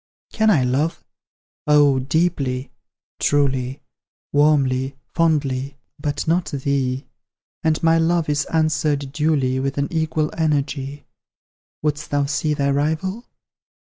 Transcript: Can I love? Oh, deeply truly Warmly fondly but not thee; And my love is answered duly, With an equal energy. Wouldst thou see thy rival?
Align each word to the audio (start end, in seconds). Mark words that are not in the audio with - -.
Can 0.33 0.49
I 0.49 0.63
love? 0.63 1.03
Oh, 1.67 1.99
deeply 1.99 2.71
truly 3.19 3.83
Warmly 4.33 4.95
fondly 5.13 5.77
but 5.99 6.27
not 6.27 6.45
thee; 6.49 7.05
And 7.61 7.83
my 7.83 7.99
love 7.99 8.27
is 8.27 8.45
answered 8.45 9.11
duly, 9.11 9.59
With 9.59 9.77
an 9.77 9.93
equal 9.93 10.31
energy. 10.35 11.05
Wouldst 11.83 12.09
thou 12.09 12.25
see 12.25 12.55
thy 12.55 12.71
rival? 12.71 13.25